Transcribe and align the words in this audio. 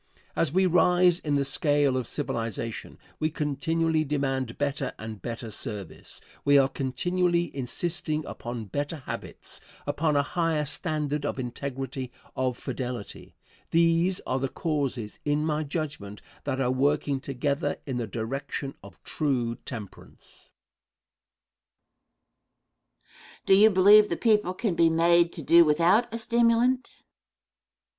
As 0.35 0.51
we 0.51 0.65
rise 0.65 1.19
in 1.19 1.35
the 1.35 1.45
scale 1.45 1.95
of 1.95 2.07
civilization 2.07 2.97
we 3.19 3.29
continually 3.29 4.03
demand 4.03 4.57
better 4.57 4.95
and 4.97 5.21
better 5.21 5.51
service. 5.51 6.19
We 6.43 6.57
are 6.57 6.67
continually 6.67 7.55
insisting 7.55 8.25
upon 8.25 8.65
better 8.65 8.95
habits, 9.05 9.61
upon 9.85 10.15
a 10.15 10.23
higher 10.23 10.65
standard 10.65 11.23
of 11.23 11.37
integrity, 11.37 12.11
of 12.35 12.57
fidelity. 12.57 13.35
These 13.69 14.19
are 14.21 14.39
the 14.39 14.49
causes, 14.49 15.19
in 15.23 15.45
my 15.45 15.63
judgment, 15.63 16.23
that 16.45 16.59
are 16.59 16.71
working 16.71 17.19
together 17.19 17.77
in 17.85 17.97
the 17.97 18.07
direction 18.07 18.73
of 18.81 18.97
true 19.03 19.53
temperance. 19.67 20.49
Question. 23.43 23.43
Do 23.45 23.53
you 23.53 23.69
believe 23.69 24.09
the 24.09 24.17
people 24.17 24.55
can 24.55 24.73
be 24.73 24.89
made 24.89 25.31
to 25.33 25.43
do 25.43 25.63
without 25.63 26.11
a 26.11 26.17
stimulant? 26.17 26.87
Answer. 26.91 27.03